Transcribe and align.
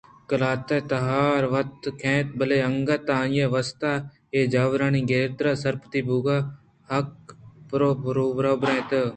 آقلاتءِ 0.23 0.87
تہاروت 0.89 1.71
ءُکیت 1.89 2.27
بلئے 2.37 2.59
انگتءَ 2.69 3.09
آئی 3.19 3.39
ءِ 3.43 3.51
واستہ 3.53 3.91
اے 4.33 4.39
جاورانی 4.53 5.01
گہتری 5.09 5.49
ءُ 5.57 5.61
سرپد 5.61 5.93
بوئگ 6.07 6.27
حاک 6.89 7.09
ءُپُر 7.61 7.81
ءِ 7.89 8.01
بروبر 8.05 8.45
اَنت 8.47 8.91